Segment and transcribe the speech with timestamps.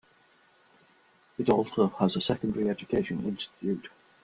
[1.37, 3.87] It also has a secondary education institute.